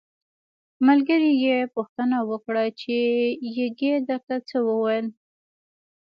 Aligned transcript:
ملګري 0.87 1.31
یې 1.45 1.57
پوښتنه 1.75 2.17
وکړه 2.29 2.65
چې 2.81 2.95
یږې 3.57 3.93
درته 4.09 4.35
څه 4.49 4.57
وویل. 4.69 5.07